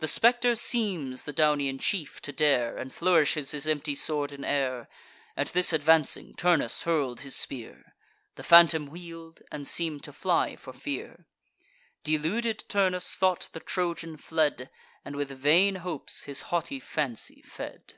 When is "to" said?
2.22-2.32, 10.02-10.12